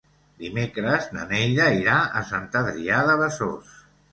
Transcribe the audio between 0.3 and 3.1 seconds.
Dimecres na Neida irà a Sant Adrià